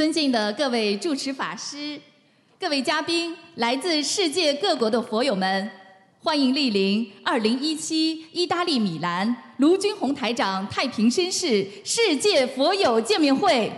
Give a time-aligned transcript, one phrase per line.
[0.00, 2.00] 尊敬的各位主持法师、
[2.58, 5.70] 各位嘉宾、来自世界各国的佛友们，
[6.22, 7.94] 欢迎莅临2017
[8.32, 13.70] 意大利米兰卢军宏台长太平绅士世界佛友见面会。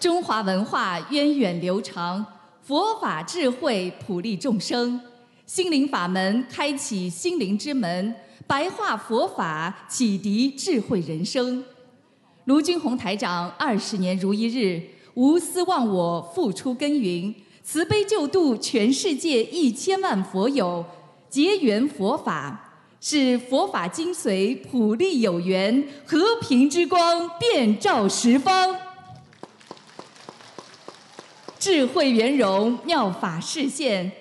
[0.00, 2.26] 中华文化源远流长，
[2.64, 5.00] 佛法智慧普利众生，
[5.46, 8.16] 心灵法门开启心灵之门。
[8.46, 11.64] 白话佛法启迪智慧人生，
[12.44, 14.82] 卢军宏台长二十年如一日，
[15.14, 20.84] 无私忘我，付出耕耘，慈悲救度全世界一千万佛友，
[21.30, 28.76] 结缘佛法，使佛法精髓普利有缘，和平之光遍照十方，
[31.58, 34.12] 智慧圆融妙法示现，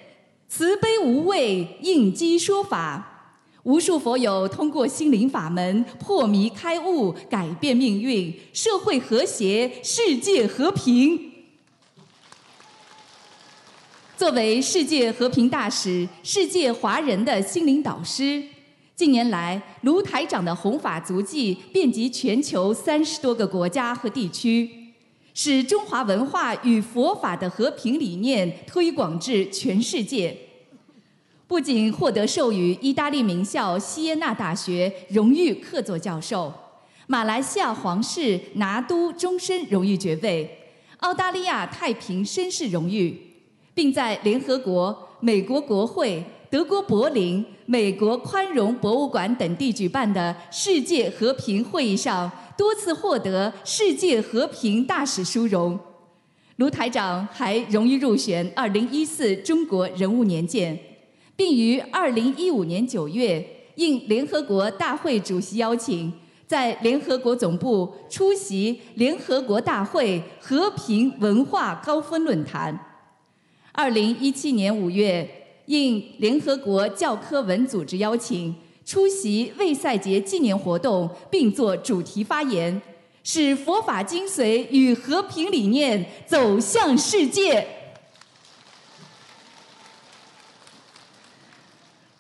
[0.48, 3.10] 慈悲无畏应机说法。
[3.64, 11.32] 无数佛友通过心灵法门破迷开悟，改变命运，社会和谐，世界和平。
[14.18, 18.44] 作为世界和平大使、世界华人的心灵导师，
[18.98, 24.70] 近年来卢台长的弘法足迹遍及全球三十多个国家和地区，
[25.34, 30.38] 使中华文化与佛法的和平理念推广至全世界。
[31.54, 36.52] 不仅获得授予意大利名校锡耶纳大学荣誉客座教授，
[37.06, 40.50] 马来西亚皇室拿督终身荣誉爵位，
[41.02, 43.16] 澳大利亚太平绅士荣誉，
[43.76, 55.80] 并在联合国、美国国会、德国柏林、美国宽容博物馆等地举办的世界和平会议上多次获得世界和平大使殊荣。
[56.56, 60.80] 卢台长还荣誉入选二零一四中国人物年鉴。
[61.36, 63.46] 并于二零一五年九月
[63.76, 66.14] 应联合国大会主席邀请，
[66.46, 72.78] 在联合国总部出席联合国大会和平文化高峰论坛。
[73.72, 75.28] 二零一七年五月
[75.66, 78.54] 应联合国教科文组织邀请，
[78.86, 82.80] 出席卫赛节纪念活动，并作主题发言，
[83.24, 87.66] 使佛法精髓与和平理念走向世界。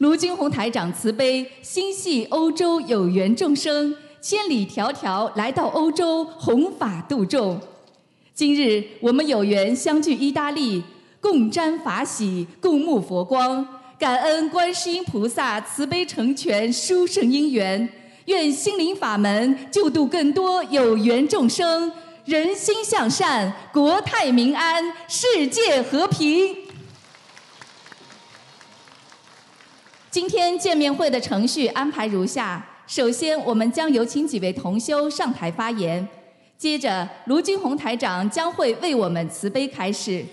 [0.04, 7.58] 卢军宏台长慈悲心系欧洲有缘众生，千里迢迢来到欧洲弘法度众。
[8.34, 10.84] 今日我们有缘相聚意大利，
[11.22, 13.66] 共沾法喜，共沐佛光，
[13.98, 17.88] 感恩观世音菩萨慈悲成全殊胜因缘。
[18.26, 21.90] 愿心灵法门救度更多有缘众生，
[22.26, 26.54] 人心向善，国泰民安，世界和平。
[30.14, 36.06] 今天见面会的程序安排如下：首先，我们将有请几位同修上台发言；
[36.56, 40.24] 接着，卢军宏台长将会为我们慈悲开示；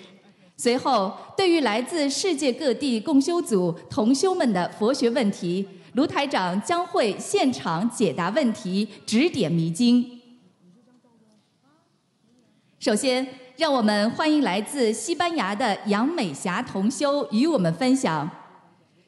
[0.58, 10.20] 随后，对于来自世界各地共修组同修们的佛学问题，卢台长将会现场解答问题，指点迷津。
[12.78, 13.26] 首先，
[13.56, 18.30] 让我们欢迎来自西班牙的杨美霞同修与我们分享。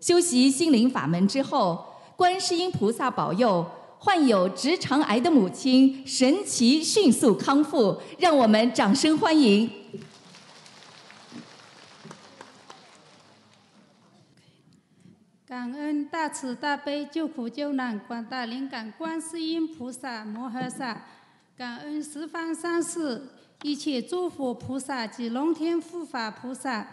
[0.03, 3.65] 修习心灵法门之后，观世音菩萨保佑
[4.01, 9.71] 患有直肠癌的母亲神奇迅速康复，让我们掌声欢迎！
[15.47, 21.01] 感恩大慈大悲救苦救难广大灵感观世音菩萨摩诃萨，
[21.57, 23.29] 感恩十方三世
[23.63, 26.89] 一切诸佛菩萨及龙天护法菩萨，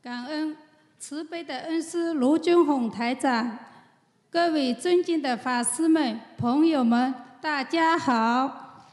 [0.00, 0.56] 感恩。
[0.98, 3.58] 慈悲的恩师卢军宏台长，
[4.30, 8.88] 各位尊敬的法师们、朋友们，大家好！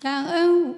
[0.00, 0.76] 感恩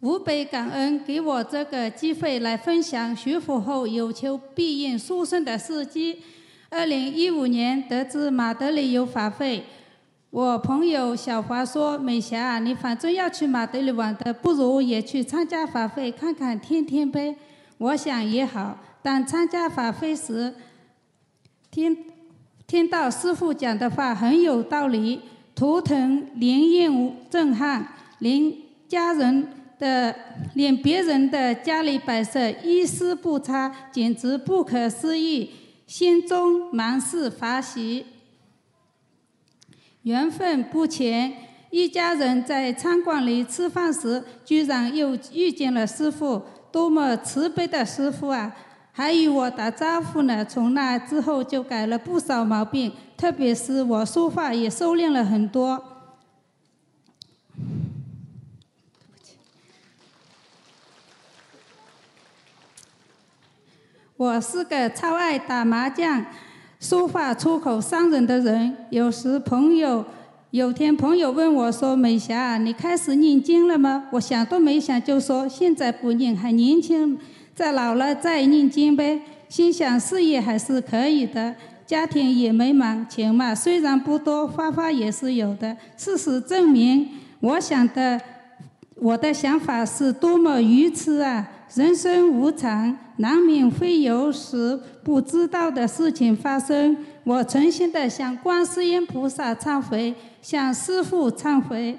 [0.00, 6.22] 无比感恩，给我这个机会来分享学佛后有求必应殊胜的事迹。
[6.68, 9.64] 二零一五年得知马德里有法会。
[10.36, 17.34] 我朋友小华说：“美霞，你反正要去马德里玩的，不如也去参加法会看看天天呗。”
[17.78, 20.54] 我想也好，但参加法会时，
[21.70, 21.96] 听
[22.66, 25.22] 听到师傅讲的话很有道理，
[25.54, 28.52] 图腾灵验震撼，连
[28.86, 29.48] 家人
[29.78, 30.14] 的
[30.52, 35.50] 连别人的家里摆设一丝不差，简直不可思议，
[35.86, 38.04] 心中满是法喜。
[40.06, 41.32] 缘分不浅，
[41.70, 48.54] 一家人在餐馆里吃饭时，居然又遇见了师傅，多么慈悲的师傅啊！
[48.92, 50.44] 还与我打招呼呢。
[50.44, 55.82] 从那之后就改了不少毛病，特别是我说话也收敛了很多。
[64.16, 66.24] 我是个超爱打麻将、
[66.78, 68.76] 说话出口伤人的人。
[68.90, 70.04] 有时朋友，
[70.50, 77.18] 有天朋友问我说：“美霞，你开始念经了吗？”我想都没想就说：“现在不念，还年轻，
[77.54, 81.54] 在老了再念经呗。”心想事业还是可以的，
[81.86, 85.76] 家庭也美满，钱嘛虽然不多，花花也是有的。
[85.96, 87.08] 事实证明，
[87.40, 88.20] 我想的，
[88.96, 91.48] 我的想法是多么愚痴啊！
[91.74, 96.96] 人生无常，难免会有时不知道的事情发生。
[97.24, 101.98] 我诚心的向观世音菩萨忏悔，向师父忏悔。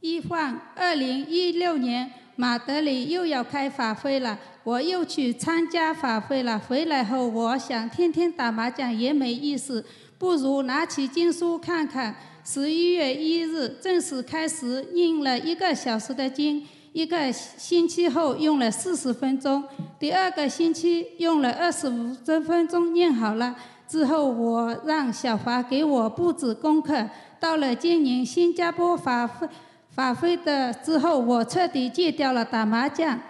[0.00, 6.58] 一晃，二零一六年马德里又要开法会了，我又去参加法会了。
[6.58, 9.84] 回来后，我想天天打麻将也没意思，
[10.16, 12.16] 不如拿起经书看看。
[12.50, 19.62] 十一月一日正式开始念了一个小时的经，一个星期后用了四十分钟，
[19.98, 23.54] 第二个星期用了二十五分钟念好了。
[23.86, 27.10] 之后我让小华给我布置功课。
[27.38, 29.46] 到了今年新加坡法会
[29.90, 33.20] 法会的之后，我彻底戒掉了打麻将。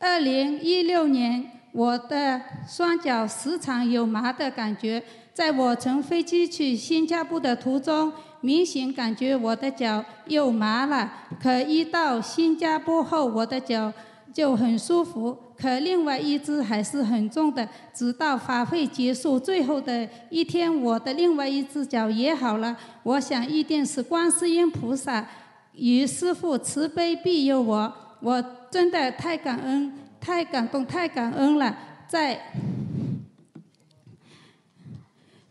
[0.00, 1.52] 二零一六年。
[1.76, 5.02] 我的双脚时常有麻的感觉，
[5.34, 11.12] 在我乘飞机去新加坡的途中，明显感觉我的脚又麻了。
[11.38, 13.92] 可一到新加坡后，我的脚
[14.32, 15.36] 就很舒服。
[15.54, 17.68] 可另外一只还是很重的。
[17.92, 22.74] 直到法会结束最后的一天，我的另外一只脚也好了。
[23.02, 25.26] 我想一定是观世音菩萨
[25.74, 29.92] 与师父慈悲庇佑我，我真的太感恩。
[30.26, 31.76] 太感动，太感恩了！
[32.08, 32.50] 在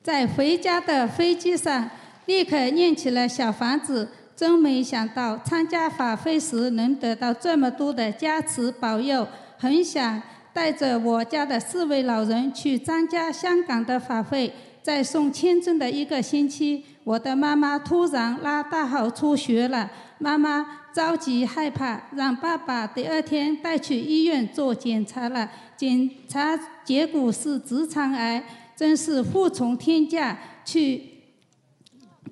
[0.04, 1.90] 在回家的飞机上，
[2.26, 4.10] 立刻念起了小房子。
[4.36, 9.26] 真没想到参加法会时能得到这么多的加持保佑，
[9.58, 14.54] 很想带着我家的四位老人去参加香港的法会。
[14.84, 19.90] 在送签证的一个星期，我的妈妈突然拉大号出血了。
[20.20, 25.52] 妈妈着急害怕，让爸爸第二天带去医院做检查了。
[25.76, 28.42] 检查结果是直肠癌，
[28.78, 30.38] 真是祸从天降。
[30.64, 31.04] 去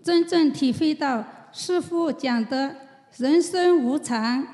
[0.01, 2.77] 真正体会到师傅讲的
[3.18, 4.48] 人生无常。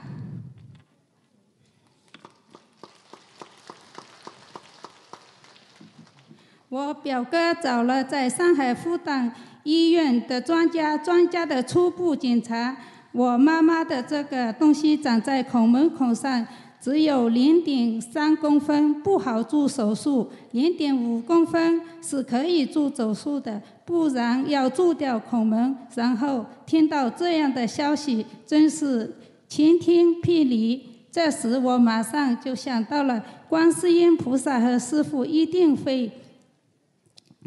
[6.70, 9.32] 我表哥找了在上海复旦
[9.64, 12.76] 医院的专家，专家的初步检查。
[13.12, 16.46] 我妈妈的这个东西长在孔门孔上，
[16.80, 25.76] 只有零点三公分，不好做手术；零点五公分是可以做手术的，不然要做掉孔门。
[25.96, 29.16] 然后听到这样的消息，真是
[29.48, 30.86] 晴天霹雳。
[31.12, 36.12] 这时我马上就想到了，观世音菩萨和师傅一定会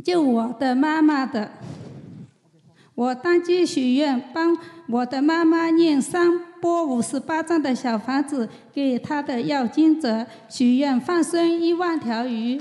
[0.03, 1.53] 救我的妈妈的。
[2.95, 4.57] 我当即许愿，帮
[4.89, 12.61] 我的妈妈念三波五十八章的小房子给她的要经者，许愿放生一万条鱼。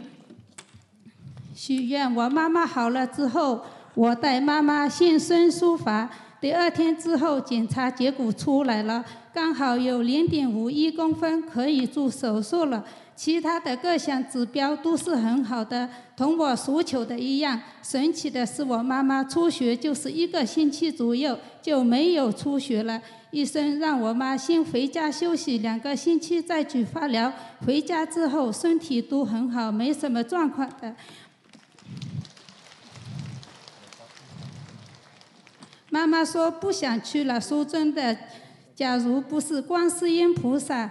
[1.53, 3.61] 许愿我妈妈好了之后，
[3.93, 6.09] 我带妈妈现身说法。
[6.39, 9.03] 第二天之后，检查结果出来了，
[9.33, 12.83] 刚好有零点五一公分，可以做手术了。
[13.15, 15.87] 其他的各项指标都是很好的，
[16.17, 17.61] 同我所求的一样。
[17.83, 22.99] 神奇的是，我妈妈出血就是一个星期左右就没有出血了。
[23.29, 27.31] 医生让我妈先回家休息两个星期再去化疗。
[27.65, 30.95] 回家之后身体都很好，没什么状况的。
[35.91, 37.39] 妈妈说不想去了。
[37.39, 38.17] 说真的，
[38.73, 40.89] 假如不是观世音菩萨。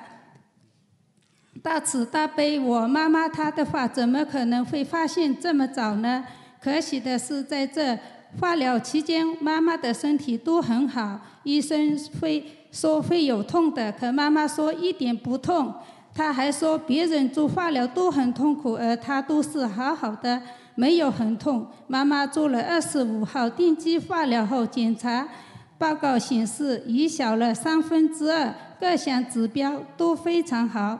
[1.62, 6.24] 大慈大悲，我妈妈她的话怎么可能会发现这么早呢？
[6.62, 7.98] 可喜的是，在这
[8.40, 11.20] 化疗期间，妈妈的身体都很好。
[11.42, 15.74] 医生会说会有痛的，可妈妈说一点不痛。
[16.14, 20.40] 她还说别人做化疗都很痛苦，而她都是好好的，
[20.74, 21.66] 没有很痛。
[21.86, 25.28] 妈妈做了二十五号定期化疗后，检查
[25.76, 30.98] 报告显示已小了三分之二，各项指标都非常好。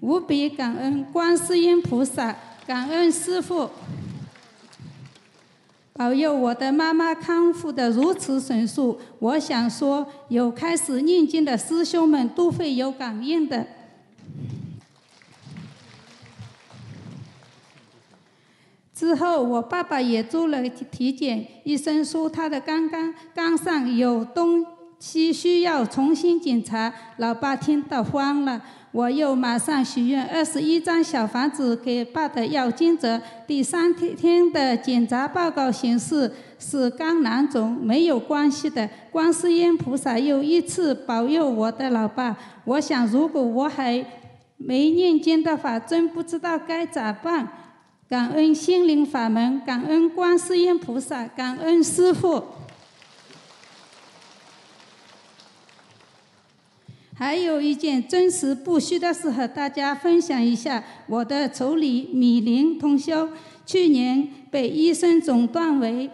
[0.00, 2.34] 无比感恩观世音菩萨，
[2.66, 3.68] 感恩师父，
[5.92, 8.98] 保佑我的妈妈康复的如此神速。
[9.18, 13.66] 我想说，有开始念经的师兄们都会有感应的。
[18.94, 24.64] 之后，我爸爸也做了体检，医生说他的肝肝肝上有东
[25.00, 26.92] 需需要重新检查。
[27.16, 33.20] 老爸听到慌了，我又马上许愿二十一张小房子给爸的要经者。
[33.46, 38.88] 第三天的检查报告显示是肝囊肿，没有关系的。
[39.10, 42.36] 观世音菩萨又一次保佑我的老爸。
[42.64, 44.04] 我想，如果我还
[44.58, 47.48] 没念经的话，真不知道该咋办。
[48.06, 52.44] 感恩心灵法门，感恩观世音菩萨，感恩师父。
[57.20, 63.28] 还有一件真实不虚的事和大家分享一下：我的妯娌米玲通宵，
[63.66, 66.08] 去年被医生诊断为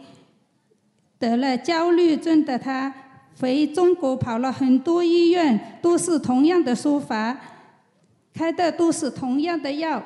[1.17, 2.93] 得了焦虑症的她，
[3.39, 7.39] 回中国跑了很多医院，都是同样的说法，
[8.35, 10.03] 开的都是同样的药。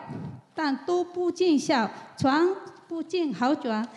[0.55, 2.47] 但都不见效，床
[2.87, 3.89] 不见好转，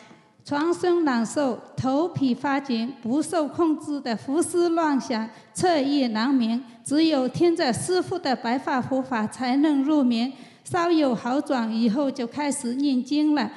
[0.46, 6.62] 全身难受，头皮发紧，不受控制的胡思乱想，彻夜难眠。
[6.84, 10.32] 只有听着师傅的白发佛法才能入眠。
[10.66, 13.50] 稍有好转以后，就开始念经了，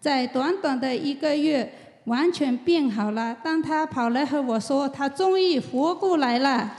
[0.00, 1.72] 在短短的一个月，
[2.06, 3.36] 完全变好了。
[3.42, 6.72] 当他跑来和我说，他终于活过来了。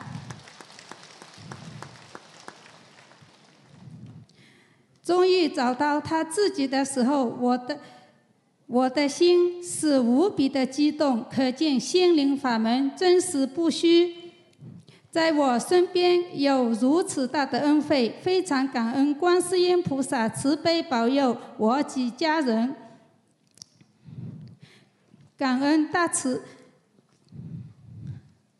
[5.03, 7.77] 终于找到他自己的时候，我的
[8.67, 14.15] 我的心是无比的激动，可见心灵法门真实不虚。
[15.11, 22.75] 在我身边有如此大的恩惠，非常感恩观世音菩萨慈悲保佑我及家人，
[25.37, 26.43] 感恩大慈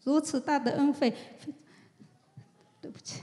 [0.04, 1.12] 如此大的恩惠。
[2.80, 3.22] 对不起。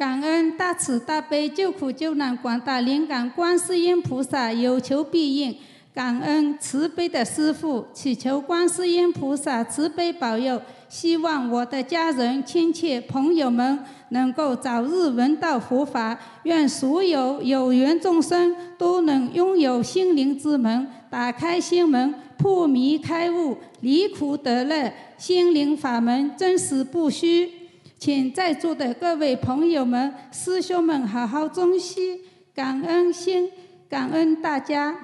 [0.00, 5.54] 感恩大慈大悲救苦救难广大灵感观世音菩萨有求必应，
[5.92, 13.78] 感恩慈悲的师父，祈求观世音菩萨慈悲保佑，希望我的家人亲戚朋友们
[14.08, 27.59] 能够早日闻到佛法，愿所有有缘众生都能拥有心灵之门，打开心门，破迷开悟，离苦得乐，心灵法门真实不虚。
[28.00, 32.22] 请在座的各位朋友们、师兄们好好珍惜，
[32.54, 33.50] 感恩心，
[33.90, 34.96] 感恩大家。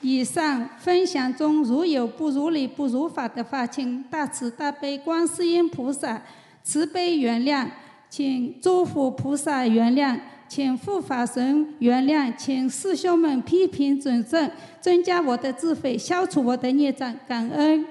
[0.00, 6.22] 以上分享中如有不如理、不如法的话，请大慈大悲观世音菩萨
[6.62, 7.68] 慈悲原谅，
[8.08, 10.16] 请诸佛菩萨原谅，
[10.48, 14.48] 请护法神原谅，请师兄们批评指正，
[14.80, 17.84] 增加我的智慧，消除我的孽障，感恩。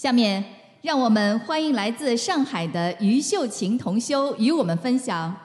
[0.00, 0.42] 下面，
[0.80, 5.36] 让我们欢迎来自上海的于秀琴同修与我们分享。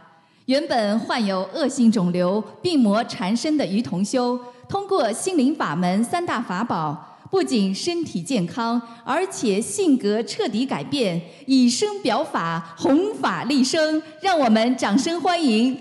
[0.45, 14.01] 原本患有恶性肿瘤、病魔缠身的于同修，通过心灵法门三大法宝，不仅身体健康，而且性格彻底改变，以身表法，弘法利生。
[14.21, 15.77] 让我们掌声欢迎！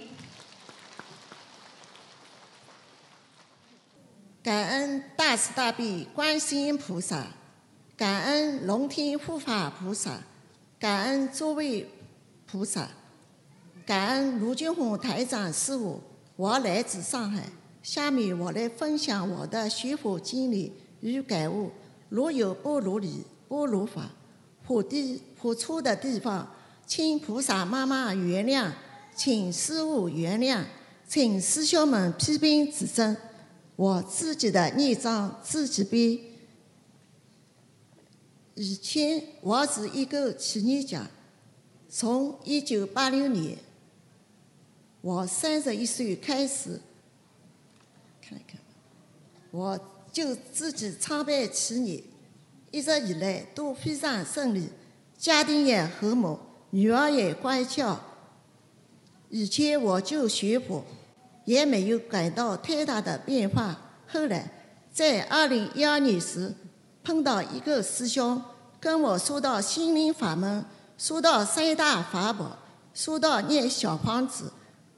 [4.42, 7.24] 感恩大慈大悲观世音菩萨。
[7.96, 10.20] 感恩龙天护法菩萨，
[10.80, 11.88] 感恩诸位
[12.44, 12.88] 菩萨，
[13.86, 16.00] 感恩卢俊宏台长师傅。
[16.34, 17.44] 我来自上海，
[17.84, 20.72] 下面我来分享我的学佛经历
[21.02, 21.70] 与感悟。
[22.08, 24.10] 如有不如理、不如法、
[24.66, 26.52] 或地或错的地方，
[26.84, 28.72] 请菩萨妈妈原谅，
[29.14, 30.64] 请师傅原谅，
[31.06, 33.16] 请师兄们批评指正。
[33.76, 36.33] 我自己的孽障自己背。
[38.56, 41.08] 以前我是一个企业家，
[41.88, 43.58] 从一九八六年
[45.00, 46.80] 我三十一岁开始，
[48.22, 48.60] 看一看，
[49.50, 49.80] 我
[50.12, 52.04] 就自己创办企业，
[52.70, 54.68] 一直以来都非常顺利，
[55.18, 56.38] 家庭也和睦，
[56.70, 58.00] 女儿也乖巧。
[59.30, 60.84] 以前我就学佛，
[61.44, 63.96] 也没有感到太大的变化。
[64.06, 64.48] 后来
[64.92, 66.54] 在二零一二年时。
[67.04, 68.42] 碰到一个师兄
[68.80, 70.64] 跟我说到心灵法门，
[70.96, 72.56] 说到三大法宝，
[72.94, 74.50] 说到念小房子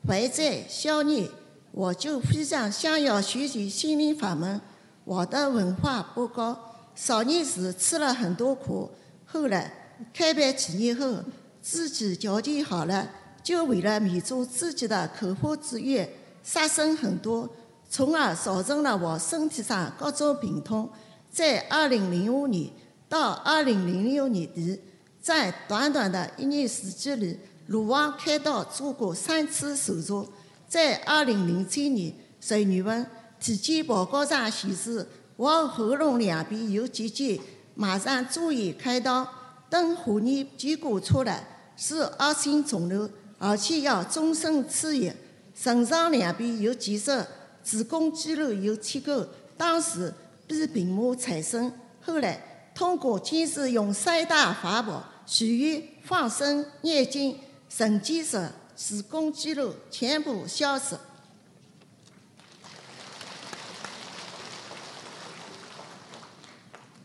[0.06, 1.28] 还债消孽，
[1.72, 4.60] 我就非常想要学习心灵法门。
[5.04, 6.56] 我的文化不高，
[6.94, 8.88] 少年时吃了很多苦，
[9.24, 9.72] 后来
[10.14, 11.16] 开办企业后，
[11.60, 13.08] 自己条件好了，
[13.42, 16.08] 就为了满足自己的口腹之欲，
[16.44, 17.48] 杀生很多，
[17.90, 20.88] 从而造成了我身体上各种病痛。
[21.36, 22.70] 在二零零五年
[23.10, 24.80] 到二零零六年底，
[25.20, 30.26] 在短短的一年时间里，乳房开刀做过三次手术。
[30.66, 33.06] 在二零零七年十月份，
[33.38, 37.38] 体检报告上显示我喉咙两边有结节，
[37.74, 39.28] 马上住院开刀。
[39.68, 45.12] 等化验结果出来，是恶性肿瘤，而且要终身吃药。
[45.54, 47.26] 肾脏两边有结石，
[47.62, 49.26] 子宫肌瘤有切口，
[49.58, 50.14] 当时
[50.46, 51.72] 被病魔缠身。
[52.02, 57.38] 后来通过坚持用三大法宝：许愿、放生、念经，
[57.68, 60.96] 肾结石、子宫肌肉全部消失。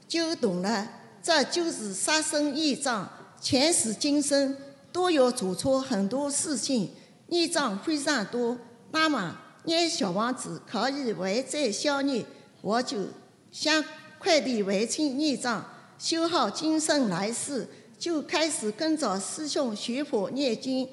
[0.07, 0.89] 就懂了，
[1.24, 4.57] 这就是杀生业障，前世今生
[4.91, 6.91] 都要做错很多事情，
[7.29, 8.57] 业障非常多。
[8.91, 12.25] 那么念小王子可以还债消孽，
[12.62, 13.07] 我就
[13.51, 13.84] 想
[14.17, 15.65] 快点完成业障，
[16.00, 17.67] 修好今生来世，
[18.00, 20.88] 就开始跟着师兄学佛念经，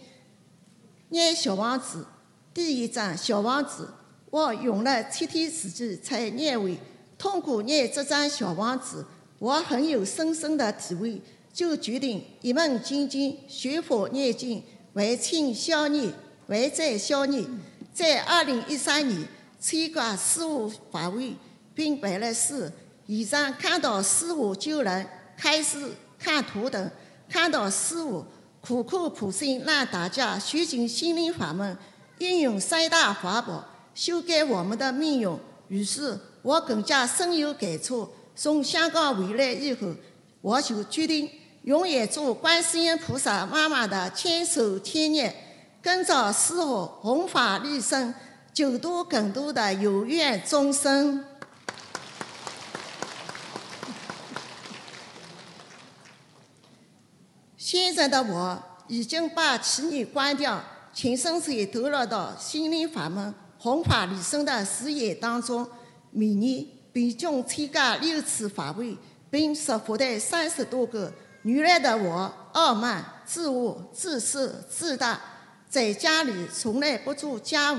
[1.10, 2.04] 念小王子。
[2.52, 3.88] 第一章小王子，
[4.30, 6.76] 我用了七天时间才念完。
[7.16, 9.06] 通过念这张小王子，
[9.38, 11.22] 我很有深深的体会，
[11.52, 14.62] 就决定一门精进学佛念经，
[14.94, 16.10] 完成消孽，
[16.48, 17.44] 还债消孽。
[17.92, 19.28] 在二零一三年
[19.60, 21.34] 参加师傅法会，
[21.78, 22.72] 并拜了师，
[23.06, 26.90] 以上看到师傅救人，开始看图等，
[27.30, 28.24] 看到师傅
[28.60, 31.78] 苦口婆心让大家学习心灵法门，
[32.18, 35.38] 运用三大法宝修改我们的命运。
[35.68, 38.08] 于是我更加深有感触。
[38.34, 39.94] 从香港回来以后，
[40.40, 41.30] 我就决定
[41.62, 45.32] 永远做观世音菩萨妈妈的千手千眼，
[45.80, 48.12] 跟着师傅弘法利生，
[48.52, 51.24] 救度更多的有缘众生。
[57.70, 60.58] 现在的我已经把企业关掉，
[60.94, 65.68] 全身心投入到心灵法门弘法利生的事业当中。
[66.10, 68.96] 每年必将参加六次法会，
[69.28, 71.12] 并说服的三十多个。
[71.42, 75.20] 原来的我傲慢、自我、自私、自大，
[75.68, 77.78] 在家里从来不做家务、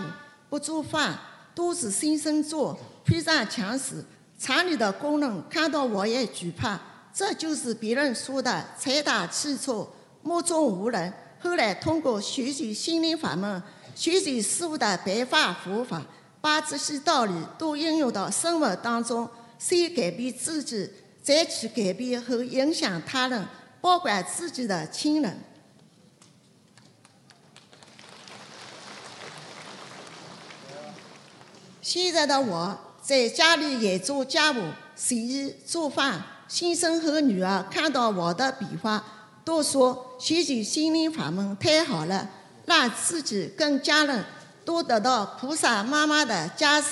[0.51, 1.17] 不做饭，
[1.55, 4.05] 都是先生做，非常强势。
[4.37, 6.79] 厂里的工人看到我也惧怕。
[7.13, 9.87] 这就是别人说的财大气粗、
[10.21, 11.13] 目中无人。
[11.41, 13.61] 后来通过学习心灵法门，
[13.95, 16.05] 学习师傅的白法佛法，
[16.41, 20.89] 把这些道理都应用到生活当中，先改变自己，
[21.23, 23.47] 再去改变和影响他人，
[23.81, 25.39] 保管自己的亲人。
[31.81, 36.23] 现在的我在家里也做家务、洗衣、做饭。
[36.49, 39.03] 先生和女儿看到我的笔画，
[39.45, 42.27] 都说学习心灵法门太好了，
[42.65, 44.25] 让自己跟家人
[44.65, 46.87] 都得到菩萨妈妈的加持。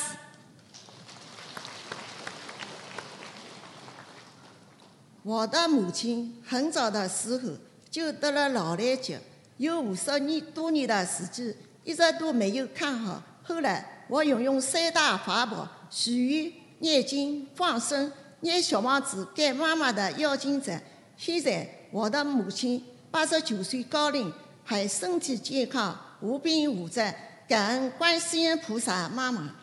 [5.23, 7.49] 我的母亲很早的时候
[7.89, 9.17] 就得了脑癌疾，
[9.57, 13.21] 有五十年多年的时间一直都没有看好。
[13.41, 18.11] 后来我运用三大法宝：许愿、念经、放生。
[18.41, 20.79] 念小王子给妈妈的邀请者，
[21.17, 24.31] 现在我的母亲八十九岁高龄，
[24.63, 29.55] 还身体健康，无病无灾，感恩观世音菩萨妈妈。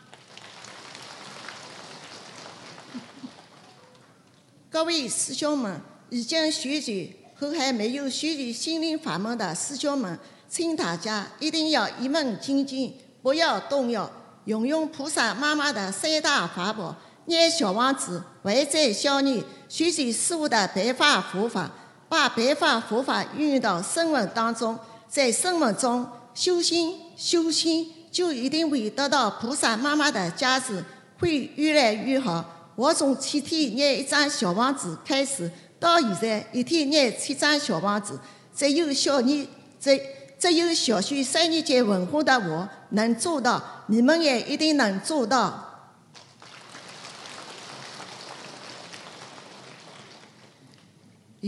[4.69, 14.11] 各位师兄们，已经学习和还没有学习心灵法门的师兄们，请大家一定要一门精进，不要动摇，
[14.47, 16.97] 运用菩萨妈妈的三大法宝。
[17.27, 21.71] 念小王子，还债消孽，学习师傅的白法佛法，
[22.09, 30.85] 把白法佛法运用到生活当中，在生活中修心修心，就一定会得到菩萨妈妈的加持，
[31.19, 32.73] 会越来越好。
[32.77, 38.19] 我从七天念一张小王子开始，到现在一天念七张小王子，
[38.55, 39.47] 只有小年，
[39.81, 39.99] 只
[40.39, 45.64] 只有小学三年级文化的我能做到，你们也一定能做到。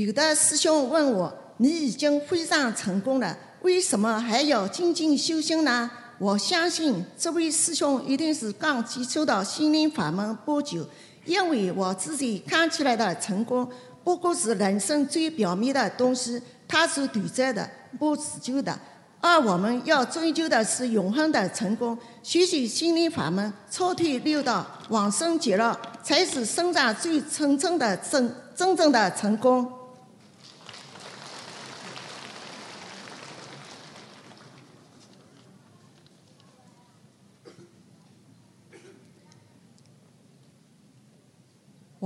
[0.04, 10.86] 有的师兄问我：“你已经非常成功了，为什么还要精进修行呢？”我相信这位师兄一定是刚接触到心灵法门不久，
[11.24, 13.66] 因为我自己看起来的成功，
[14.04, 17.66] 不过是人生最表面的东西，它是短暂的，
[17.98, 18.78] 不持久的。
[19.22, 21.96] 而我们要追求的是永恒的成功。
[22.22, 29.66] 学习心灵法门，超脱六道，往生极乐，才是生长最真正的真真正的成功。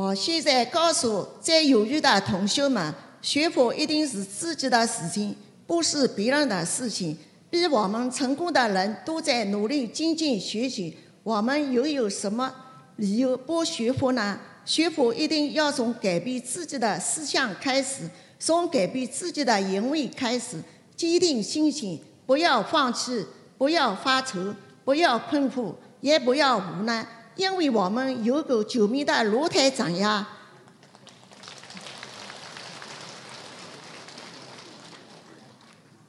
[0.01, 5.37] 我现在告诉在犹豫的同学们，学佛一定是自己的事情，
[5.67, 7.19] 不是别人的事情。
[7.51, 12.51] 比我们成功的人都在努力精进学习，我们又有什么
[12.97, 14.41] 理由不学佛呢？
[14.65, 18.09] 学佛一定要从改变自己的思想开始，
[18.39, 20.63] 从改变自己的行为开始，
[20.97, 23.27] 坚定信心，不要放弃，
[23.59, 27.07] 不要发愁，不要困惑，也不要无奈。
[27.41, 30.29] 因为我们有个救命的卢台长呀！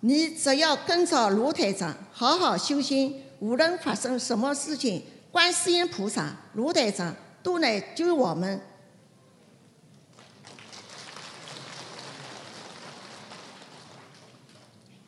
[0.02, 8.62] 你只要跟着卢台长好好修心，无论发生什么事情，观世音菩萨、卢台长都来救我们。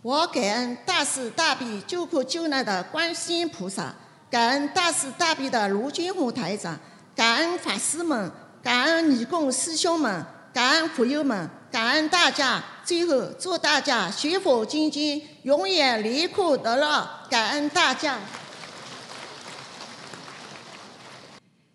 [0.01, 3.93] 我感恩大慈大悲救苦救难的观世音菩萨。
[4.33, 6.75] 感恩大慈大悲的卢军宏台长，
[7.15, 8.31] 感恩法师们，
[8.63, 12.63] 感恩义工师兄们，感恩佛友们，感恩大家。
[12.83, 17.07] 最后，祝大家学佛精进，永远离苦得乐。
[17.29, 18.17] 感恩大家。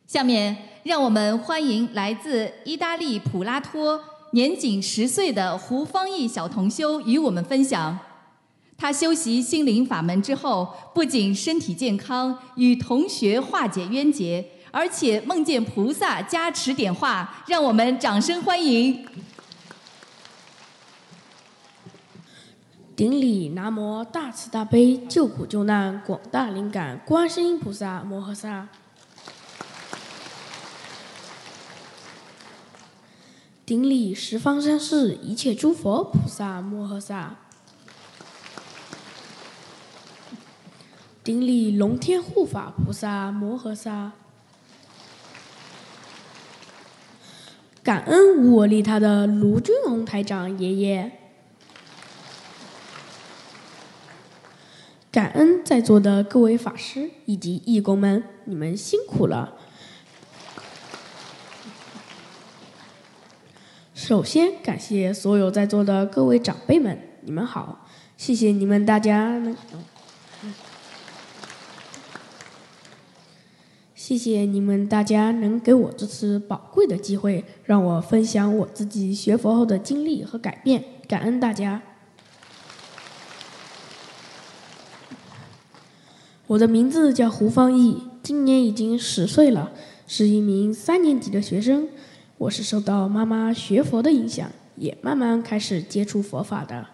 [0.09, 7.97] 下面，让我们欢迎来自意大利普拉托、年仅十岁的胡方义小同修与我们分享。
[8.81, 19.05] 他修习心灵法门之后，不仅身体健康，与同学化解冤结，而且梦见菩萨加持点化，让我们掌声欢迎！
[22.95, 28.69] 顶礼南无大慈大悲救苦救难广大灵感观世音菩萨摩诃萨！
[33.67, 37.35] 顶礼十方三世一切诸佛菩萨摩诃萨！
[41.29, 44.13] 顶礼龙天护法菩萨摩诃萨，
[47.83, 51.13] 感恩无我利他的卢军宏台长爷爷，
[55.13, 59.53] 感恩在座的各位法师以及义工们，你们辛苦了。
[63.95, 67.87] 首先感谢所有在座的各位长辈们，你们好，
[68.17, 69.39] 谢谢你们大家。
[74.09, 81.83] 谢谢你们大家能给我这次宝贵的机会，让我分享我自己学佛后的经历和改变，感恩大家。
[86.47, 89.73] 我的名字叫胡方毅，今年已经十岁了，
[90.07, 91.87] 是一名三年级的学生。
[92.39, 96.87] 我是受到妈妈学佛的影响，也慢慢开始接触佛法的，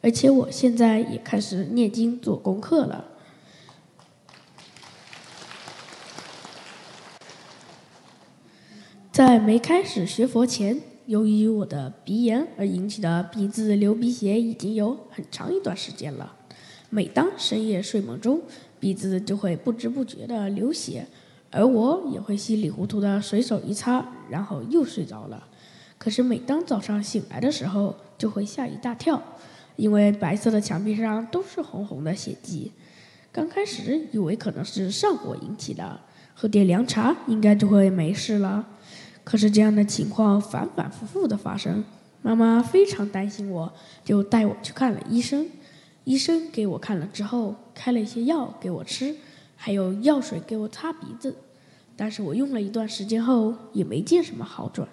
[0.00, 3.04] 而且我现在也开始念经做功课了。
[9.14, 16.34] 在没开始学佛前，由于我的鼻炎而引起的鼻子流鼻血已经有很长一段时间了。
[16.90, 18.42] 每当深夜睡梦中，
[18.80, 21.06] 鼻子就会不知不觉的流血，
[21.52, 25.46] 而我也会稀里糊涂的随手一擦，然后又睡着了。
[25.96, 29.22] 可是每当早上醒来的时候，就会吓一大跳，
[29.76, 32.72] 因为白色的墙壁上都是红红的血迹。
[33.30, 36.00] 刚开始以为可能是上火引起的，
[36.34, 38.70] 喝点凉茶应该就会没事了。
[39.24, 41.82] 可是这样的情况反反复复的发生，
[42.22, 43.72] 妈妈非常担心我，
[44.04, 45.48] 就带我去看了医生。
[46.04, 49.16] 医生给我看了之后，开了一些药给我吃，
[49.56, 51.34] 还有药水给我擦鼻子。
[51.96, 54.86] 但是我用了一段时间后，也没见什么好转。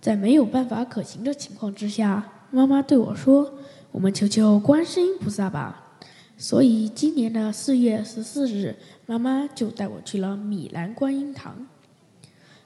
[0.00, 3.52] 在没有办法可行的情况之下，妈妈对我说
[3.92, 5.98] ：“我们求求观世音菩萨吧。”
[6.38, 11.66] 所以今年的四月十四日，妈妈就带我去了米兰观音堂。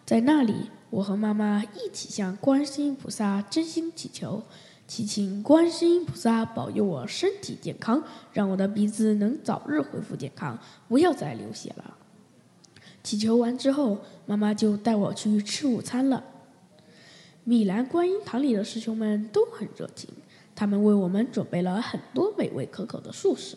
[0.06, 4.42] 在那里，我和妈妈一起向观世音菩萨真心祈求，
[4.86, 11.96] 祈请观世音菩萨保佑我身体健康，让我的鼻子能早日恢复健康，不要再流血了。
[13.02, 16.22] 祈求完之后，妈妈就带我去吃午餐了。
[17.44, 20.10] 米兰观音堂里的师兄们都很热情，
[20.54, 23.56] 他们为我们准备了很多美味可口的素食。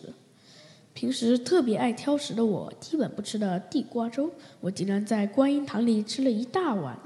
[0.98, 4.28] 平时特别爱挑食的我，基本不吃的地瓜粥，
[4.60, 6.98] 我竟然在观音堂里吃了一大碗。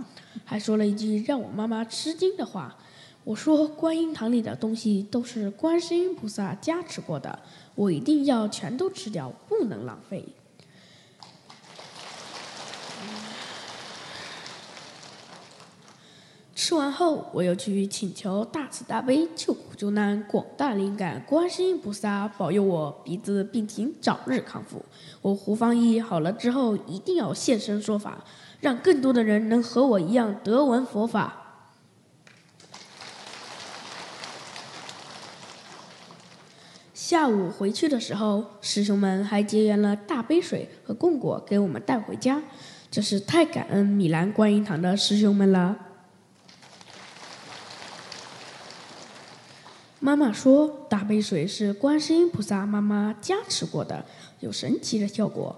[0.47, 2.75] 还说了一句让我妈妈吃惊的话。
[3.23, 7.39] 我说：“观音堂里的东西都是观世音菩萨加持过的，
[7.75, 10.25] 我一定要全都吃掉，不能浪费。”
[16.65, 24.81] 吃完后，我又去请求大慈大悲救苦救难广大灵感观世音菩萨保佑我鼻子病情早日康复。
[25.21, 28.23] 我胡方义好了之后，一定要现身说法，
[28.61, 31.37] 让更多的人能和我一样得闻佛法。
[36.95, 42.41] 下午回去的时候，师兄们还结缘了大杯水和供果给我们带回家，
[42.89, 45.77] 真是太感恩米兰观音堂的师兄们了。
[50.05, 54.05] 妈妈说，大杯水是观世音菩萨妈妈加持过的，
[54.41, 55.55] 有神奇的效果。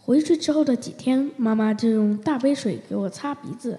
[0.00, 3.76] 回去之后的几天，妈妈就用大杯水给我擦鼻子。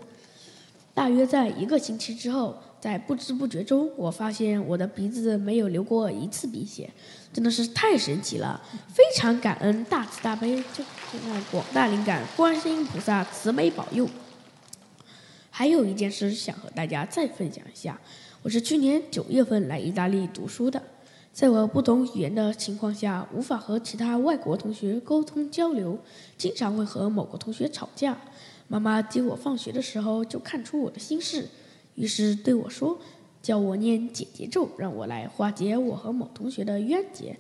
[0.94, 2.56] 大约在一个星期之后。
[2.82, 6.90] 在不知不觉中，我发现我的鼻子没有流过一次鼻血，
[7.34, 8.58] 真的是太神奇了！
[8.88, 10.82] 非常感恩大慈大悲、就
[11.52, 14.08] 广大灵感观世音菩萨慈悲保佑。
[15.52, 18.00] 还有一件事想和大家再分享一下，
[18.42, 20.82] 我是去年九月份来意大利读书的，
[21.34, 26.00] 在我不懂语言的情况下，无法和其他外国同学沟通交流，
[26.38, 28.18] 经常会和某个同学吵架。
[28.70, 31.50] 妈妈接我放学的时候就看出我的心事。
[31.96, 32.98] 于是对我说
[33.44, 37.36] ：“叫我念解结咒，让我来化解我和某同学的冤结。”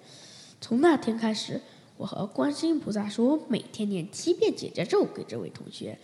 [0.59, 1.62] 从那天开始，
[1.95, 5.97] 我和观世音菩萨说，每天念七遍解结咒给这位同学，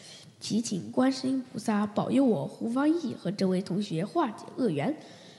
[0.46, 4.96] 祈请观世音菩萨保佑我胡方义和这位同学化解恶缘。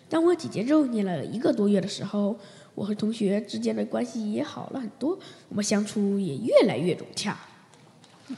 [0.08, 2.36] 当我几节咒念了一个多月的时候，
[2.74, 5.16] 我和同学之间的关系也好了很多，
[5.48, 7.38] 我们相处也越来越融洽。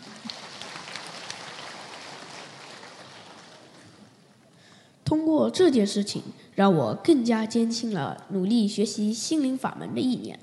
[5.07, 6.23] 通过这件事情，
[6.55, 10.39] 让我更加坚信了努力学习心灵法门的意念。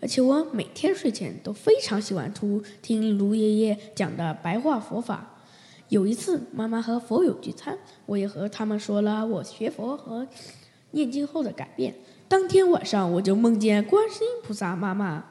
[0.00, 5.34] 而且我每天睡前都非常喜欢听听卢爷爷讲的白话佛法。
[5.88, 10.26] 有一次，妈妈和佛友聚餐，我也和他们说了我学佛和
[10.90, 11.94] 念经后的改变。
[12.28, 15.24] 当天晚上，我就梦见观世音菩萨妈妈。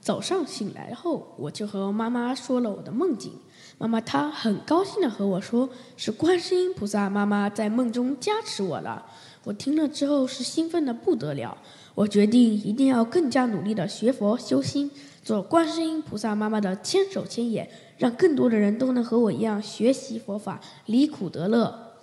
[0.00, 3.32] 早上醒来后，我就和妈妈说了我的梦境。
[3.78, 9.04] 妈妈她很高兴的和我说：“是观世音菩萨妈妈在梦中加持我了。”
[9.42, 11.58] 我听了之后是兴奋的不得了。
[11.96, 14.90] 我决定一定要更加努力的学佛修心，
[15.26, 21.96] 做观世音菩萨妈妈的千手千眼，让更多的人都能和我一样学习佛法，离苦得乐。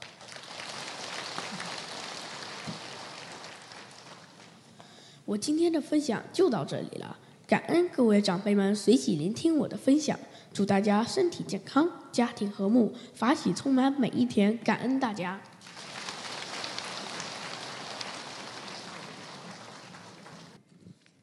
[5.24, 7.18] 我今天的分享就到这里了。
[7.48, 10.20] 感恩各位长辈们随喜聆听我的分享，
[10.54, 14.58] 祝大家身体健康，家庭和睦，法喜充满每一天。
[14.58, 15.40] 感恩大家。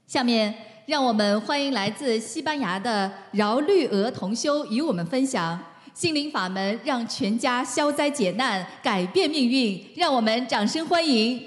[0.06, 5.56] 下面让我们欢迎来自西班牙的饶绿娥同修与我们分享
[5.94, 9.80] 心灵法门，让全家消灾解难，改变命运。
[9.94, 11.46] 让我们掌声欢迎。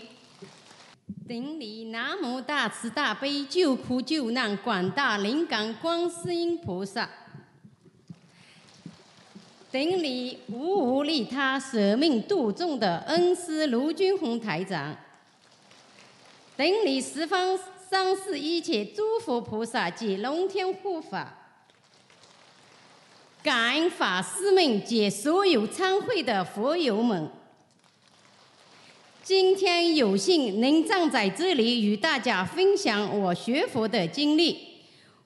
[1.27, 7.09] 顶礼南无大慈大悲救苦救难广大灵感观世音菩萨，
[9.69, 14.95] 顶礼无无利他舍命度众的恩师卢军宏台长，
[16.55, 17.59] 顶礼十方
[17.93, 21.31] 三世一切诸佛菩萨及龙天护法，
[23.43, 27.29] 感恩法师们及所有参会的佛友们。
[29.21, 34.57] 今天有幸能站在这里与大家分享我学佛的经历，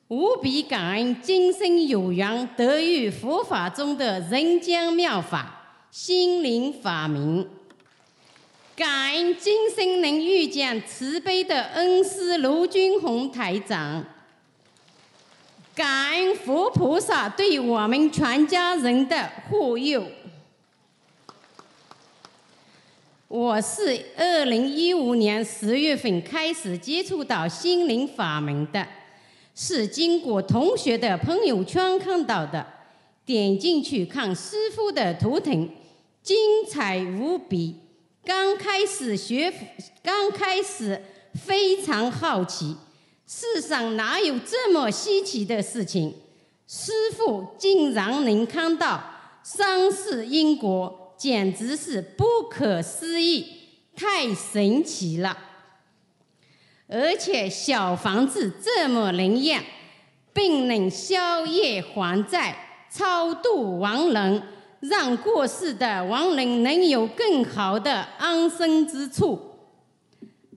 [0.10, 7.50] 无比感恩今生有缘得遇佛法中的人间妙法心灵法门，
[8.78, 14.06] 感恩今生能遇见慈悲的恩师卢军宏台长，
[15.74, 20.06] 感恩佛菩萨对我们全家人的护佑。
[23.28, 28.88] 我是二零一五年十月份开始接触到心灵法门的，
[29.56, 32.64] 是经过同学的朋友圈看到的，
[33.26, 35.68] 点进去看师傅的图腾，
[36.22, 36.38] 精
[36.70, 37.78] 彩无比。
[38.28, 39.54] 刚开始学，
[40.04, 41.02] 刚开始
[41.34, 42.76] 非常好奇，
[43.26, 46.14] 世上哪有这么稀奇的事情？
[46.68, 49.02] 师傅竟然能看到
[49.42, 51.06] 三世因果。
[51.18, 53.44] 简直是不可思议，
[53.96, 55.36] 太神奇了！
[56.88, 59.64] 而且小房子这么灵验，
[60.32, 64.44] 并能消业还债、超度亡人，
[64.80, 69.40] 让过世的亡人能有更好的安身之处。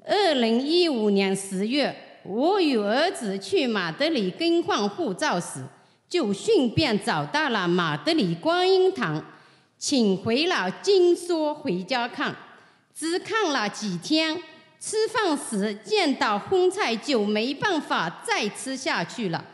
[0.05, 5.65] 二零一五年十月，我与儿子去马德里更换护照时，
[6.09, 9.25] 就顺便找到了马德里观音堂，
[9.79, 12.35] 请回了经说回家看，
[12.95, 14.43] 只看了几天。
[14.83, 19.45] 吃饭时见到荤菜就没办法再吃下去了，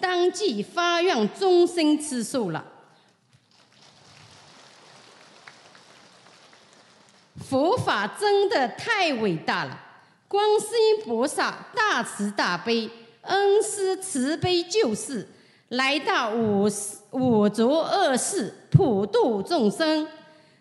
[0.00, 2.64] 当即发愿终身吃素了。
[7.54, 9.78] 佛法真的太伟大了，
[10.26, 12.90] 观世音菩萨大慈大悲，
[13.20, 15.28] 恩师慈悲救世，
[15.68, 16.68] 来到五
[17.12, 20.08] 五浊恶世普度众生。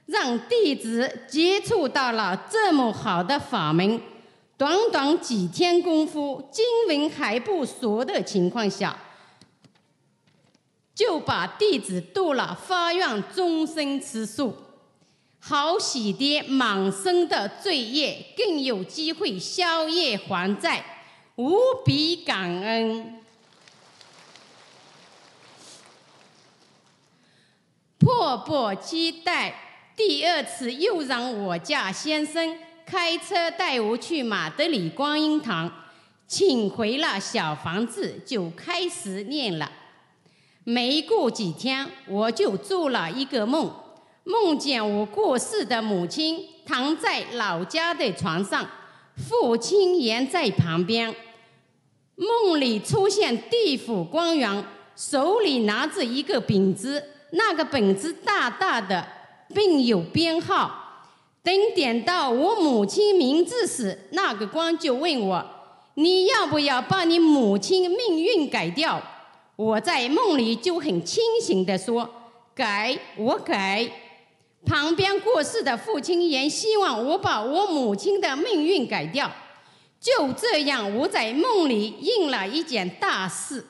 [0.06, 3.99] 让弟子接触到了这么好的法门，
[4.56, 8.95] 短短几天功夫，经文还不熟的情况下，
[10.93, 14.56] 就把弟子度了，发愿终身吃素，
[15.45, 20.86] 好洗涤满身的罪业，更有机会消业还债，
[21.36, 23.19] 无比感恩。
[27.99, 29.53] 迫不及待。
[29.97, 35.69] 第二次又让我家先生开车带我去马德里观音堂，
[36.25, 39.69] 请回了小房子，就开始念了。
[40.63, 43.83] 没过几天，我就做了一个梦，
[44.23, 48.67] 梦见我过世的母亲躺在老家的床上，
[49.15, 51.15] 父亲也在旁边。
[52.15, 54.63] 梦里出现地府官员，
[54.95, 59.05] 手里拿着一个本子，那个本子大大的。
[59.53, 60.79] 并有编号。
[61.43, 65.45] 等点到我母亲名字时，那个官就问我
[65.93, 68.99] ：“你要不要把你母亲命运改掉？”
[69.55, 72.09] 我在梦里就很清醒地说
[72.55, 73.88] ：“改，我改。”
[74.65, 79.32] 旁边过世的父亲也希望我把我母亲的命运改掉。
[79.99, 83.65] 就这样，我在梦里应了一件大事。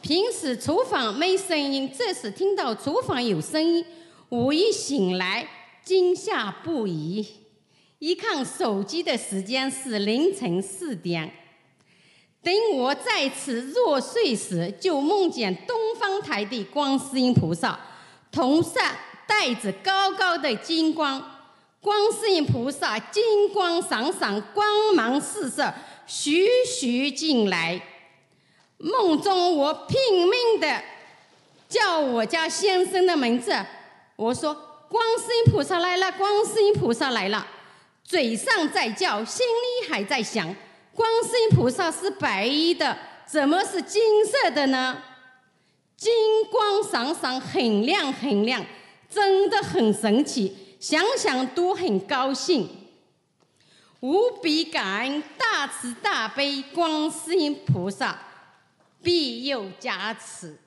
[0.00, 3.84] 平时厨房没声音，这时听到厨房有声音，
[4.28, 5.48] 我一醒来
[5.82, 7.26] 惊吓不已。
[7.98, 11.32] 一看手机的时间是凌晨四点。
[12.44, 17.80] 等我再次入睡时，就梦见东方台的观世音菩萨
[18.30, 18.84] 头上
[19.26, 21.18] 戴着高高的金光，
[21.80, 25.72] 观世音菩萨金光闪闪，光芒四射，
[26.06, 27.80] 徐徐进来。
[28.76, 30.82] 梦中我拼命的
[31.66, 33.58] 叫我家先生的名字，
[34.16, 34.54] 我说
[34.90, 37.46] ：“观世音菩萨来了，观世音菩萨来了。”
[38.04, 40.54] 嘴上在叫，心里还在想：
[40.94, 45.02] 观世音菩萨是白衣的，怎么是金色的呢？
[45.96, 46.12] 金
[46.50, 48.64] 光闪闪，很亮很亮，
[49.08, 52.68] 真的很神奇，想想都很高兴，
[54.00, 58.18] 无比感恩大慈大悲观世音菩萨。
[59.02, 60.58] 庇佑加持。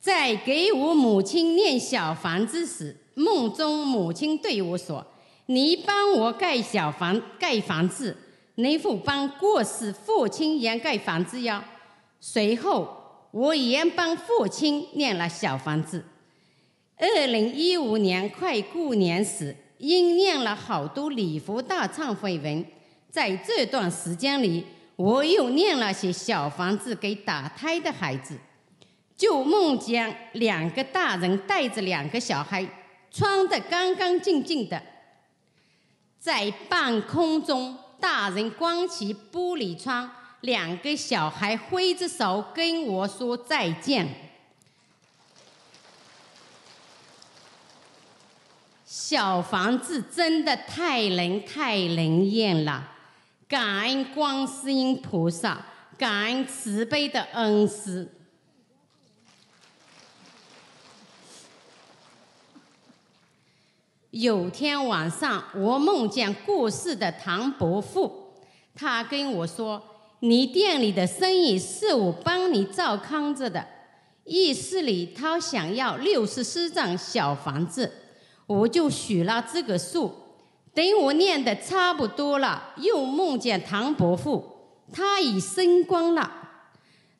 [0.00, 5.04] 在给我母亲念小房子时，梦中母亲对我说
[5.46, 8.16] ：“你帮我盖小房盖房子，
[8.54, 11.64] 你否帮过世父亲也盖房子呀。”
[12.20, 16.04] 随后，我也帮父亲念了小房子。
[16.96, 19.56] 二零一五年快过年时。
[19.80, 22.64] 因念了好多礼佛大忏悔文，
[23.12, 28.36] 在这段时间里，我又念了些小房子给打胎的孩子，
[29.16, 32.66] 就梦见两个大人带着两个小孩，
[33.10, 34.82] 穿得干干净净的，
[36.18, 40.10] 在半空中，大人关起玻璃窗，
[40.42, 44.06] 两个小孩挥着手跟我说再见。
[48.84, 52.92] 小房子真的太灵太灵验了，
[53.48, 55.64] 感恩观世音菩萨，
[55.96, 58.08] 感恩慈悲的恩师。
[64.20, 68.32] 有天晚上，我梦见过世的唐伯父，
[68.74, 69.80] 他跟我说
[70.18, 73.64] ：“你店里的生意是我帮你照看着的。”
[74.26, 77.92] 意思里，他想要六十四幢小房子。
[78.48, 80.12] 我就许了这个数，
[80.74, 84.44] 等我念的差不多了，又梦见唐伯父，
[84.92, 86.28] 他已升官了，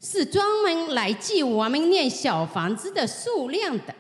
[0.01, 3.95] 是专门来记我们念小房子的数量的。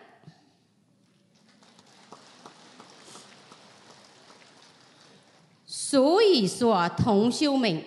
[5.90, 7.82] 所以说，同学们，“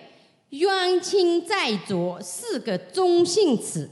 [0.50, 3.88] 冤亲债主”是个中性词，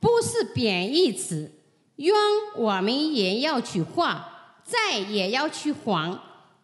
[0.00, 1.52] 不是贬义词。
[1.96, 2.14] 冤
[2.56, 6.18] 我们也要去化，债也要去还，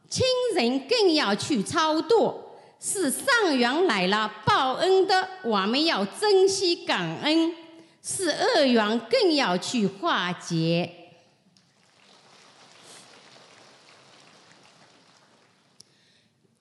[0.08, 0.24] 亲
[0.54, 2.40] 人更要去超度。
[2.80, 7.50] 是上元来了报恩的，我们要珍惜感恩；
[8.02, 10.97] 是恶缘更要去化解。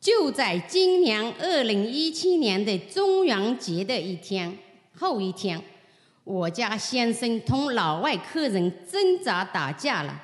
[0.07, 4.57] 就在今年二零一七年的中元节的一天
[4.97, 5.61] 后一天，
[6.23, 10.17] 我家先生同老外客人挣扎打架了。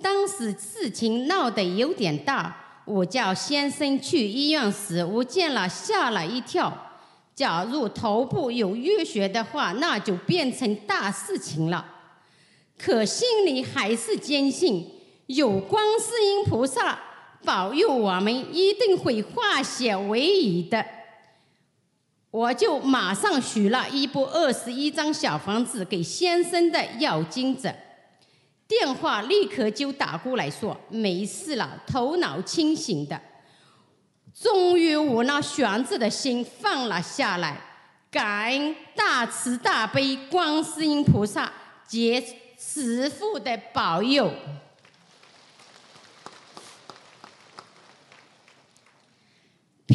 [0.00, 6.72] 当时事情闹得有点大，我叫先生去医院时，我见了吓了一跳。
[7.34, 11.84] 假如头部有淤血的话，那就变成大事情了。
[12.78, 14.90] 可心里还是坚信
[15.26, 16.98] 有观世音菩萨。
[17.44, 20.84] 保佑我们一定会化险为夷的，
[22.30, 27.74] 我就马上许了一部二十一张小房子给先生的要经者，
[28.66, 33.20] 电话立刻就打过来说没事了，头脑清醒的，
[34.34, 37.58] 终于我那悬着的心放了下来，
[38.10, 41.50] 感恩大慈大悲观世音菩萨
[41.86, 42.22] 及
[42.58, 44.30] 慈父的保佑。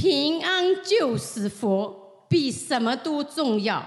[0.04, 3.82] 平安就是佛，比什么都重要。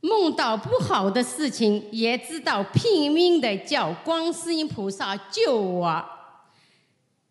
[0.00, 6.04] 梦到不好的事情，也知道拼命的叫观世音菩萨救我。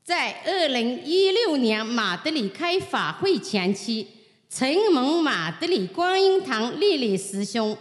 [0.05, 4.07] 在二零一六年马德里开法会前期，
[4.49, 7.75] 承蒙马德里观音堂丽丽师兄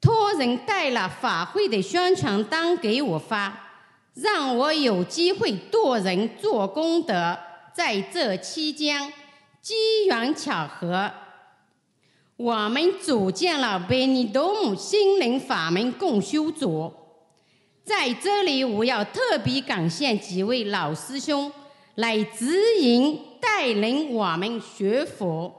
[0.00, 3.54] 托人带了法会的宣传单给我发，
[4.14, 7.38] 让我有机会度人做功德。
[7.74, 9.12] 在这期间，
[9.66, 11.10] 机缘巧合，
[12.36, 16.94] 我们组建了维尼多姆心灵法门共修组。
[17.82, 21.50] 在这里，我要特别感谢几位老师兄
[21.96, 25.52] 来指引带领我们学佛。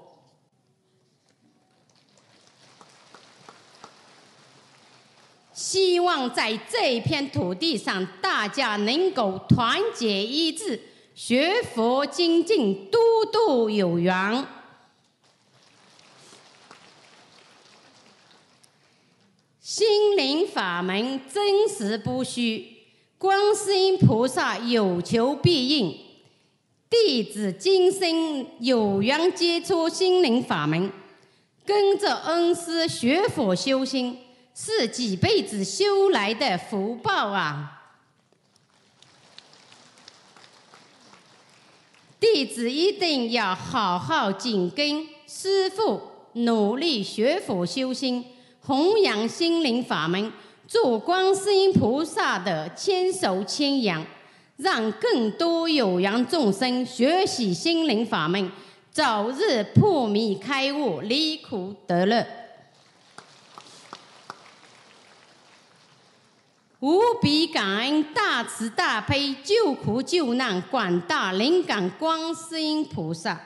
[5.51, 10.81] 希望在这片土地上，大家能够团结一致。
[11.17, 14.45] 学佛精进，多度有缘。
[19.59, 22.83] 心灵法门真实不虚，
[23.17, 25.97] 观世音菩萨有求必应。
[26.87, 30.91] 弟子今生有缘接触心灵法门，
[31.65, 34.19] 跟着恩师学佛修心，
[34.53, 37.73] 是几辈子修来的福报啊！
[42.19, 46.01] 弟子一定要好好紧跟师父，
[46.33, 48.25] 努力学佛修心，
[48.59, 50.31] 弘扬心灵法门，
[50.67, 54.03] 做观世音菩萨的千手千眼，
[54.57, 58.51] 让更多有缘众生学习心灵法门，
[58.91, 62.25] 早日破迷开悟，离苦得乐。
[66.79, 73.39] 无比感恩大慈大悲救苦救难广大灵感观世音菩萨，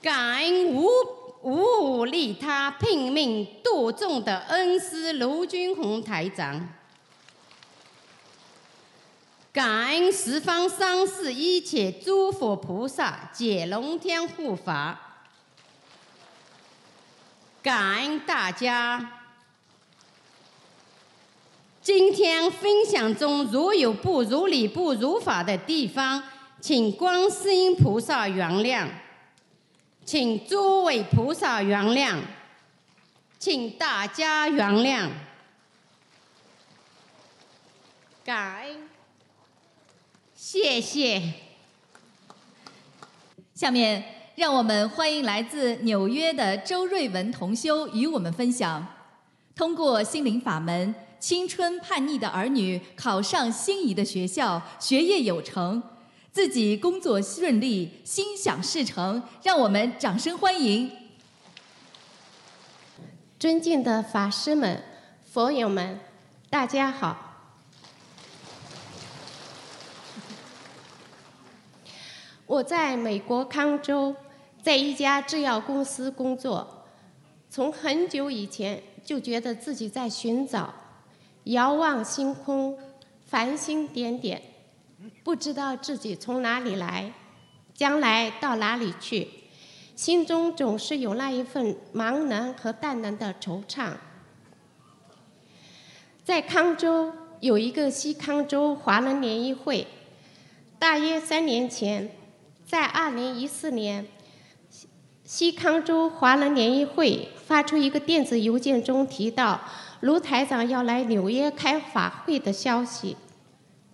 [0.00, 0.88] 感恩无
[1.42, 6.66] 无利他拼命度众的恩师卢军宏台长，
[9.52, 15.18] 感恩十方三世一切诸佛菩萨解龙天护法，
[17.62, 19.15] 感恩大家。
[21.86, 26.20] 今天分享中如有不如理、不如法的地方，
[26.60, 28.88] 请观世音菩萨原谅，
[30.04, 32.18] 请诸位菩萨原谅，
[33.38, 35.08] 请大家原谅，
[38.24, 38.88] 感恩，
[40.34, 41.22] 谢谢。
[43.54, 48.84] 下面让我们欢迎来自纽约的周瑞文同修与我们分享，
[49.54, 50.92] 通过心灵法门。
[51.18, 55.82] 青春叛逆的儿女考上心仪的学校，学业有成，
[56.30, 60.90] 自己工作顺利，心想事成，让我们掌声欢迎！
[63.38, 64.82] 尊敬的法师们、
[65.24, 65.98] 佛友们，
[66.48, 67.22] 大家好。
[72.46, 74.14] 我在美国康州，
[74.62, 76.86] 在一家制药公司工作，
[77.50, 80.72] 从很久以前就觉得自己在寻找。
[81.46, 82.76] 遥望星空，
[83.24, 84.42] 繁星点点，
[85.22, 87.12] 不知道自己从哪里来，
[87.72, 89.28] 将来到哪里去，
[89.94, 93.92] 心中总是有那一份茫然和淡然的惆怅。
[96.24, 99.86] 在康州有一个西康州华人联谊会，
[100.80, 102.10] 大约三年前，
[102.66, 104.04] 在二零一四年，
[105.22, 109.60] 西康州华人联谊会发出一个电子邮件中提到
[110.06, 113.16] 卢台长要来纽约开法会的消息。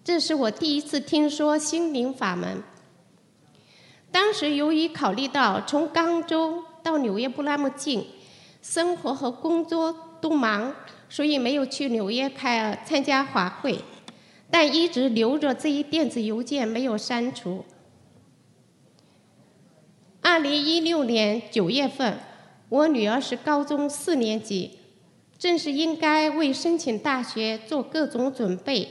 [0.05, 2.63] 这是我第一次听说心灵法门。
[4.11, 8.05] 当时由于考虑到从冈州到纽约不那么近，
[8.61, 10.75] 生活和工作都忙，
[11.09, 13.79] 所以没有去纽约开参加法会，
[14.51, 17.65] 但一直留着这一电子邮件没有删除。
[20.21, 22.19] 二零一六年九月份，
[22.69, 24.79] 我女儿是高中四年级，
[25.43, 28.89] 正是应该为申请大学做各种准备。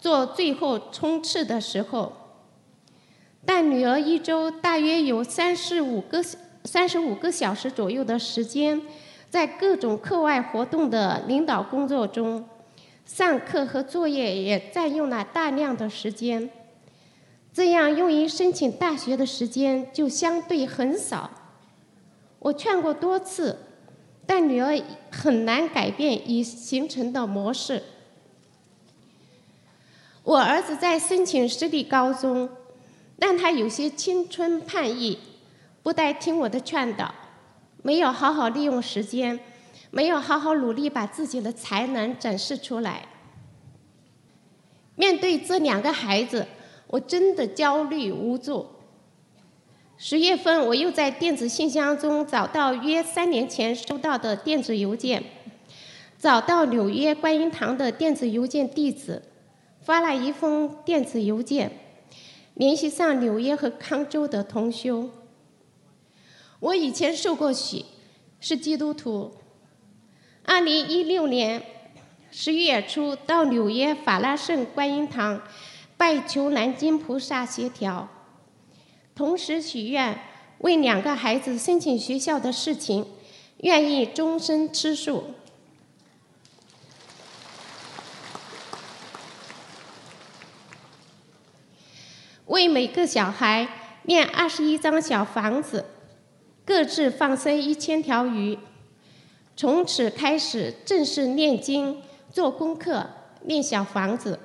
[0.00, 2.12] 做最后冲刺的时候，
[3.44, 6.20] 但女儿一周大约有三十五个
[6.64, 8.82] 三十五个小时左右的时间，
[9.30, 12.44] 在各种课外活动的领导工作中，
[13.06, 16.50] 上课和作业也占用了大量的时间，
[17.52, 21.30] 这样用于申请大学的时间就相对很少。
[22.40, 23.56] 我劝过多次，
[24.28, 24.78] 但女儿
[25.10, 27.82] 很难改变已形成的模式。
[30.22, 32.50] 我儿子在申请私立高中，
[33.18, 35.16] 但他有些青春叛逆，
[35.82, 37.14] 不待听我的劝导，
[37.82, 39.40] 没有好好利用时间，
[39.90, 43.08] 没有好好努力把自己的才能展示出来。
[44.94, 46.46] 面对这两个孩子，
[46.88, 48.66] 我真的焦虑无助。
[50.00, 55.24] 十月份，我又在电子信箱中找到约三年前收到的电子邮件，
[56.16, 59.20] 找到纽约观音堂的电子邮件地址。
[59.80, 61.72] 发了一封电子邮件，
[62.54, 65.10] 联系上纽约和康州的同修。
[66.60, 67.86] 我以前受过洗，
[68.38, 69.34] 是基督徒。
[70.44, 71.62] 二零一六年
[72.30, 75.42] 十一月初到纽约法拉盛观音堂
[75.96, 78.08] 拜求南京菩萨协调，
[79.18, 80.16] 同时许愿
[80.58, 83.04] 为两个孩子申请学校的事情，
[83.56, 85.34] 愿意终身吃素。
[92.46, 93.66] 为每个小孩
[94.04, 95.86] 念二十一张小房子，
[96.64, 98.56] 各自放生一千条鱼，
[99.56, 102.00] 从此开始正式念经、
[102.32, 103.10] 做功课、
[103.42, 104.38] 念小房子。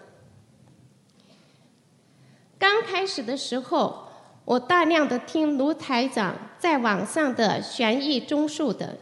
[2.58, 4.03] 刚开始的时候，
[4.46, 8.98] 我大量的听卢台长在网上的玄义综述的，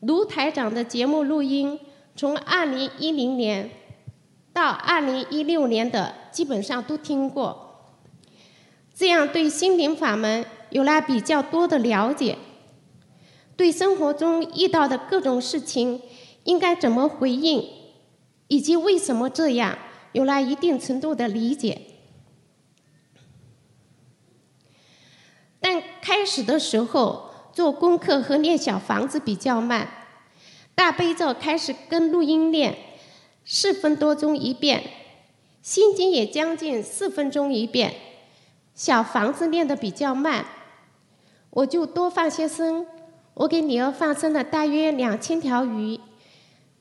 [0.00, 1.78] 卢台长的节目录音，
[2.16, 3.70] 从二零一零年
[4.52, 7.66] 到二零一六年的基本上都听过。
[8.92, 12.36] 这样对心灵法门有了比较多的了解，
[13.56, 16.02] 对生活中遇到的各种事情
[16.42, 17.64] 应该怎么回应，
[18.48, 19.78] 以及为什么这样，
[20.10, 21.82] 有了一定程度的理解。
[25.60, 29.88] 但开始的时候做功课和练小房子比较慢，
[30.74, 32.76] 大悲咒开始跟录音练，
[33.44, 34.82] 四分多钟一遍，
[35.62, 37.94] 心经也将近四分钟一遍。
[38.74, 40.46] 小房子练得比较慢，
[41.50, 42.86] 我就多放些生。
[43.34, 45.98] 我给女儿放生了大约两千条鱼，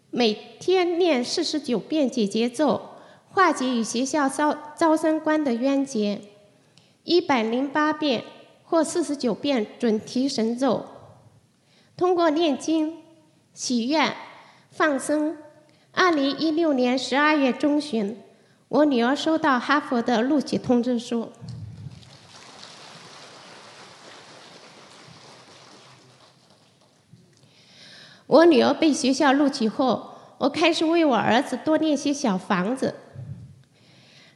[0.09, 2.81] 每天念四十九遍解结咒，
[3.29, 6.19] 化解与学校招招生官的冤结；
[7.03, 8.23] 一百零八遍
[8.69, 10.85] 或四十九遍准提神咒。
[11.95, 12.97] 通过念经、
[13.55, 14.13] 许愿、
[14.69, 15.37] 放生，
[15.93, 18.21] 二零一六年十二月中旬，
[18.67, 21.31] 我女儿收到哈佛的录取通知书。
[28.27, 32.95] 我女儿被学校录取后，我开始为我儿子多念些小房子。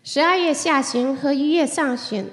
[0.02, 2.32] 十二月下旬和一月上旬，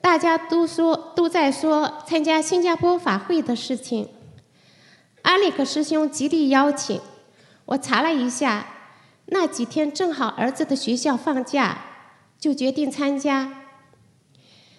[0.00, 4.08] 大家都说都在说参加新加坡法会的事情。
[5.22, 7.00] 阿里克师兄极力邀请，
[7.66, 8.66] 我查了一下，
[9.26, 11.78] 那几天正好儿子的学校放假，
[12.38, 13.52] 就决定参加。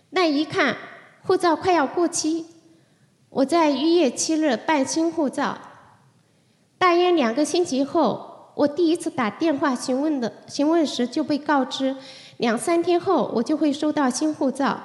[0.10, 0.76] 那一看
[1.24, 2.48] 护照快要过期，
[3.30, 5.58] 我在一月七日办新护照。
[6.80, 11.96] 大约两个星期后，我第一次打电话询问的询问时，就被告知
[12.38, 14.82] 两三天后我就会收到新护照。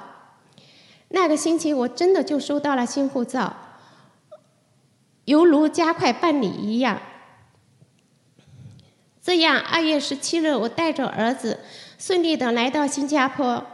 [1.09, 3.55] 那个星期我真的就收到了新护照，
[5.25, 7.01] 犹如加快办理一样。
[9.21, 11.59] 这样，二月十七日，我带着儿子
[11.97, 13.65] 顺利的来到新加坡，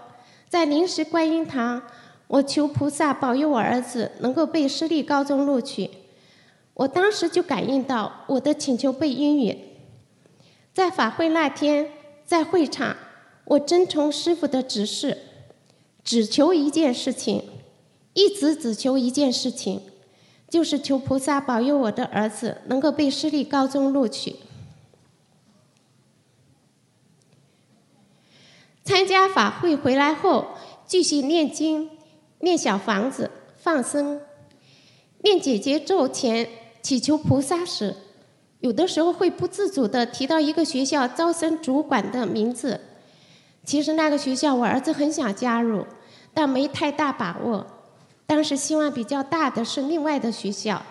[0.49, 1.83] 在临时观音堂，
[2.27, 5.89] 我求菩萨保佑我儿子能够被私立高中录取。
[6.73, 9.55] 我当时就感应到我的请求被应允。
[10.73, 11.87] 在法会那天，
[12.25, 12.95] 在会场，
[13.45, 15.19] 我遵从师傅的指示，
[16.03, 17.43] 只求一件事情，
[18.13, 19.81] 一直只求一件事情，
[20.49, 24.35] 就是求菩萨保佑我的儿子能够被私立高中录取。
[28.83, 30.49] 参加法会回来后，
[30.85, 31.89] 继续念经、
[32.39, 34.19] 念小房子、放生、
[35.23, 36.49] 念姐姐咒前
[36.81, 37.95] 祈求菩萨时，
[38.59, 42.81] 有的时候会不自主的提到一个学校招生主管的名字。
[43.65, 45.85] 其实那个学校我儿子很想加入，
[46.33, 47.65] 但没太大把握。
[48.25, 50.81] 当时希望比较大的是另外的学校。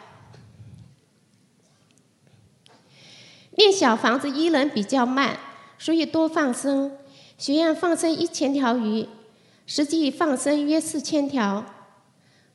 [3.56, 5.38] 念小房子一人比较慢，
[5.78, 6.96] 所以多放生。
[7.36, 9.08] 学院放生一千条鱼，
[9.66, 11.64] 实际放生约四千条。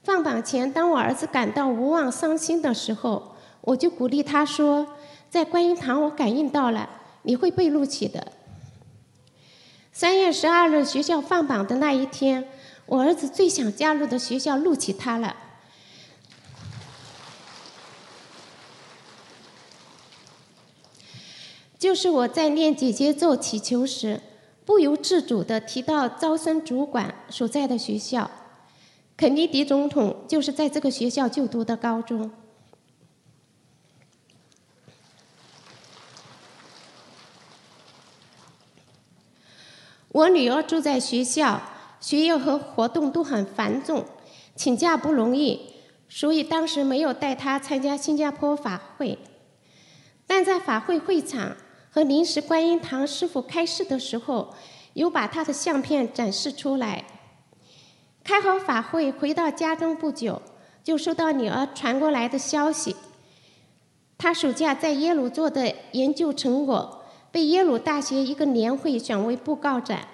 [0.01, 4.87] 放榜前，当我儿子感到无望、伤心的时候，我就鼓励他说
[5.29, 6.89] ：“在观音堂，我感应到了，
[7.23, 8.31] 你会被录取的。”
[9.99, 12.47] 三月十二日学校放榜的那一天，
[12.85, 15.35] 我儿子最想加入的学校录取他了。
[21.79, 24.21] 就是我在念姐姐咒祈求时。
[24.63, 28.29] 不由自主地提到招生主管所在的学校，
[29.15, 32.29] 肯尼迪总统就是在这个学校就读的高中。
[40.17, 41.61] 我女儿住在学校，
[41.99, 44.03] 学业和活动都很繁重，
[44.55, 45.75] 请假不容易，
[46.09, 49.19] 所以当时没有带她参加新加坡法会。
[50.25, 51.55] 但在法会会场。
[51.89, 54.53] 和临时观音堂师傅开示的时候，
[54.93, 57.05] 有把她的相片展示出来。
[58.23, 60.41] 开好法会回到家中不久，
[60.83, 62.95] 就收到女儿传过来的消息：
[64.17, 66.96] 她暑假在耶鲁做的研究成果
[67.31, 70.07] 被耶鲁大学一个年会选为布告展。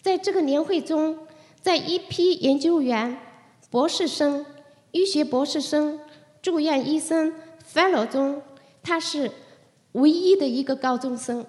[0.00, 1.26] 在这个年会中，
[1.60, 3.18] 在一批研究员、
[3.70, 4.46] 博士生、
[4.92, 6.00] 医学博士生、
[6.40, 7.34] 住院医生、
[7.72, 8.42] Fellow 中，
[8.82, 9.32] 他是。
[9.94, 11.44] 唯一的一个高中生，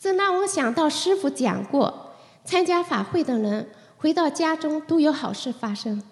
[0.00, 6.02] 这让我想到师傅讲过，参加法会的人回到家中都有好事发生。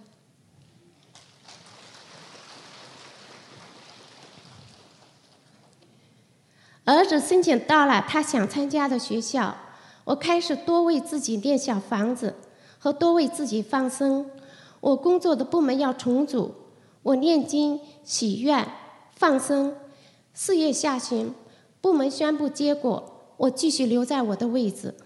[6.85, 9.57] 儿子申请到了他想参加的学校，
[10.05, 12.35] 我开始多为自己建小房子，
[12.79, 14.29] 和多为自己放生。
[14.81, 16.53] 我工作的部门要重组，
[17.05, 18.67] 我念经、许愿、
[19.15, 19.77] 放生。
[20.35, 21.33] 四月下旬，
[21.81, 24.97] 部门宣布结果，我继续留在我的位置。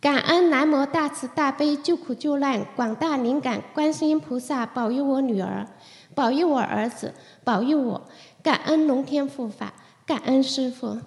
[0.00, 5.66] 感恩南无大慈大悲救苦救难广大灵感观世音菩萨保佑我女儿，
[6.14, 8.08] 保佑我儿子，保佑我。
[8.42, 10.98] 感恩龙天护法，感恩师傅。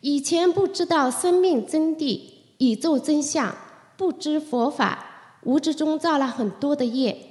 [0.00, 2.20] 以前不知道生命真谛、
[2.58, 3.54] 宇宙真相，
[3.96, 7.28] 不知佛法，无知中造了很多的业。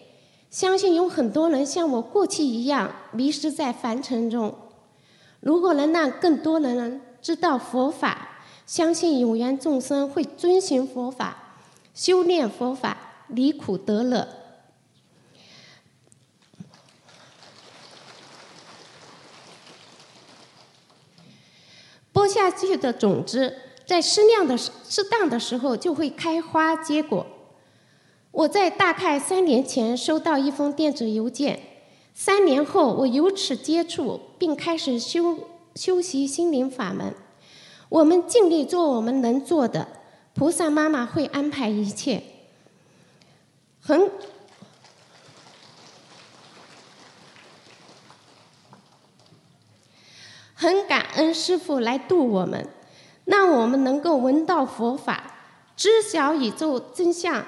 [0.49, 4.55] 相信有很多人像我过去一样迷失在凡尘中。
[5.39, 8.30] 如果能让更多的人知道佛法，
[8.71, 11.57] 相信有缘众生会遵循佛法，
[11.93, 14.25] 修炼佛法，离苦得乐。
[22.13, 27.27] 播下去的种子，在适量的适当的时候就会开花结果。
[28.31, 31.59] 我在大概三年前收到一封电子邮件，
[32.13, 37.13] 三年后我由此接触并开始修修习心灵法门。
[37.91, 39.85] 我们尽力做我们能做的，
[40.33, 42.23] 菩萨妈妈会安排一切。
[43.81, 44.09] 很。
[50.53, 52.65] 很感恩师傅来渡我们，
[53.25, 55.33] 让我们能够闻到佛法，
[55.75, 57.43] 知晓宇宙真相，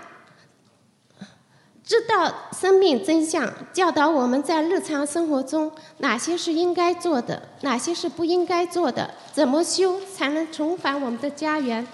[1.86, 11.86] 知道生命真相，教导我们在日常生活中哪些是应该做的，哪些是不应该做的，怎么修才能重返我们的家园。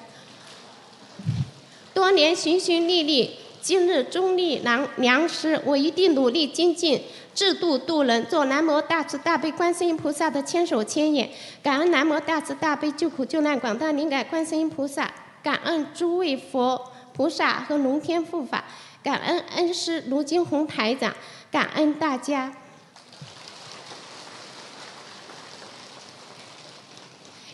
[1.91, 7.01] 多年寻寻觅觅，今日中立良良师，我一定努力精进，
[7.33, 11.31] 制度度人，做南无大慈大悲观世音菩萨的千手千眼。
[11.63, 15.11] 感恩南无大慈大悲救苦救难广大灵感观世音菩萨，
[15.41, 16.79] 感恩诸位佛
[17.11, 18.63] 菩萨和龙天护法，
[19.02, 21.16] 感恩恩师卢金红台长，
[21.50, 22.54] 感恩大家。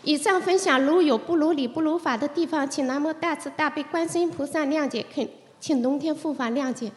[0.03, 5.29] 以上分享如有不如理、不如法的地方，请南无大慈大悲观世音菩萨谅解，请
[5.59, 6.91] 请龙天护法谅解。